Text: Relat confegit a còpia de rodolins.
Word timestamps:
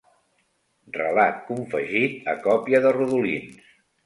Relat 0.95 1.37
confegit 1.51 2.27
a 2.35 2.35
còpia 2.47 2.83
de 2.89 2.97
rodolins. 2.97 3.63